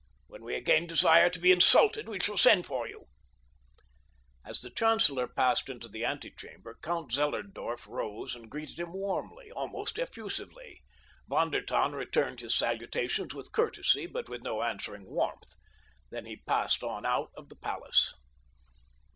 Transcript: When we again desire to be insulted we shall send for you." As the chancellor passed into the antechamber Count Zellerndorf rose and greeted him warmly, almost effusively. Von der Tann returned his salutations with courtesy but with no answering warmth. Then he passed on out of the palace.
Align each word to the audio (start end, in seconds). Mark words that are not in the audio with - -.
When 0.25 0.43
we 0.43 0.55
again 0.55 0.87
desire 0.87 1.29
to 1.29 1.37
be 1.39 1.51
insulted 1.51 2.09
we 2.09 2.19
shall 2.19 2.35
send 2.35 2.65
for 2.65 2.87
you." 2.87 3.05
As 4.43 4.59
the 4.61 4.71
chancellor 4.71 5.27
passed 5.27 5.69
into 5.69 5.87
the 5.87 6.03
antechamber 6.03 6.79
Count 6.81 7.11
Zellerndorf 7.11 7.85
rose 7.85 8.33
and 8.35 8.49
greeted 8.49 8.79
him 8.79 8.93
warmly, 8.93 9.51
almost 9.51 9.99
effusively. 9.99 10.81
Von 11.27 11.51
der 11.51 11.61
Tann 11.61 11.91
returned 11.91 12.39
his 12.39 12.55
salutations 12.55 13.35
with 13.35 13.51
courtesy 13.51 14.07
but 14.07 14.27
with 14.27 14.41
no 14.41 14.63
answering 14.63 15.05
warmth. 15.05 15.53
Then 16.09 16.25
he 16.25 16.37
passed 16.47 16.81
on 16.81 17.05
out 17.05 17.29
of 17.37 17.49
the 17.49 17.55
palace. 17.55 18.11